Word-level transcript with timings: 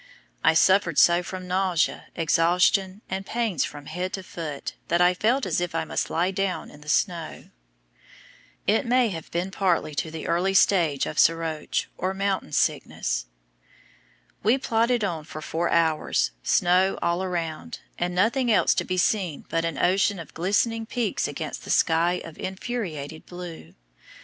I 0.43 0.55
suffered 0.55 0.97
so 0.97 1.21
from 1.21 1.47
nausea, 1.47 2.07
exhaustion, 2.15 3.03
and 3.07 3.23
pains 3.23 3.63
from 3.63 3.85
head 3.85 4.13
to 4.13 4.23
foot, 4.23 4.73
that 4.87 4.99
I 4.99 5.13
felt 5.13 5.45
as 5.45 5.61
if 5.61 5.75
I 5.75 5.85
must 5.85 6.09
lie 6.09 6.31
down 6.31 6.71
in 6.71 6.81
the 6.81 6.89
snow. 6.89 7.51
It 8.65 8.87
may 8.87 9.09
have 9.09 9.29
been 9.29 9.51
partly 9.51 9.93
the 9.93 10.25
early 10.27 10.55
stage 10.55 11.05
of 11.05 11.19
soroche, 11.19 11.85
or 11.99 12.15
mountain 12.15 12.51
sickness. 12.51 13.27
We 14.41 14.57
plodded 14.57 15.03
on 15.03 15.23
for 15.23 15.39
four 15.39 15.69
hours, 15.69 16.31
snow 16.41 16.97
all 17.03 17.23
round, 17.27 17.81
and 17.99 18.15
nothing 18.15 18.51
else 18.51 18.73
to 18.73 18.83
be 18.83 18.97
seen 18.97 19.45
but 19.49 19.63
an 19.65 19.77
ocean 19.77 20.17
of 20.17 20.33
glistening 20.33 20.87
peaks 20.87 21.27
against 21.27 21.63
that 21.63 21.69
sky 21.69 22.13
of 22.25 22.39
infuriated 22.39 23.27
blue. 23.27 23.75